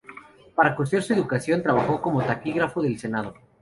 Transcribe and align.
Para 0.55 0.75
costear 0.75 1.03
sus 1.03 1.15
educación 1.15 1.61
trabajó 1.61 2.01
como 2.01 2.23
taquígrafo 2.25 2.81
del 2.81 2.97
Senado. 2.97 3.35